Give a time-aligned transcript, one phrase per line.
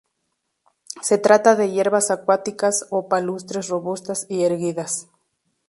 [1.03, 5.09] Se trata de hierbas acuáticas o palustres, robustas y erguidas.